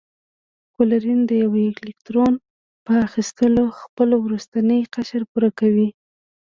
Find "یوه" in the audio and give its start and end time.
1.43-1.61